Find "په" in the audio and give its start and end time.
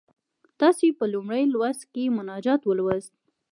0.99-1.05